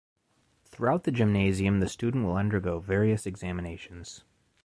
Throughout 0.65 1.03
the 1.03 1.11
gymnasium 1.11 1.79
the 1.79 1.87
student 1.87 2.25
will 2.25 2.35
undergo 2.35 2.79
various 2.79 3.27
examinations. 3.27 4.23